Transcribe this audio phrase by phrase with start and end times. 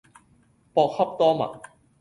[0.73, 1.61] 博洽多聞